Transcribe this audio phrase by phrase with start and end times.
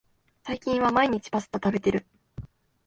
[0.43, 2.07] 最近は毎日パスタ食べてる